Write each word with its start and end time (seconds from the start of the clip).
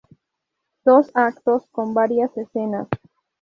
Dos 0.83 1.11
actos 1.13 1.67
con 1.69 1.93
varias 1.93 2.35
escenas. 2.35 2.87